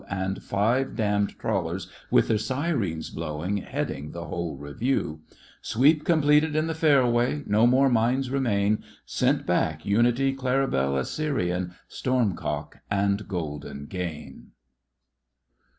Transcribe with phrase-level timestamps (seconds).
[0.09, 5.19] And five damned trawlers with their syreens blowing Heading the whole revieiv!
[5.61, 7.43] "Sweep completed in the fairway.
[7.45, 8.83] *'No more mines remain.
[9.05, 14.53] "Sent back Unity, Claribel, Assyrian, Stormcock, and Golden Gain."